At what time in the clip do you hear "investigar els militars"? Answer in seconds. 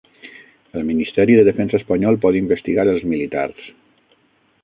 2.41-3.71